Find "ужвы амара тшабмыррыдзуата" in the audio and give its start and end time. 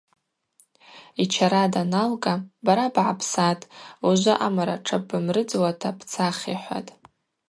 4.07-5.89